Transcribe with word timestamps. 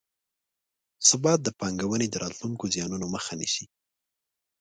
ثبات 1.09 1.39
د 1.43 1.47
پانګونې 1.59 2.07
د 2.09 2.15
راتلونکو 2.23 2.65
زیانونو 2.73 3.05
مخه 3.15 3.33
نیسي. 3.39 3.65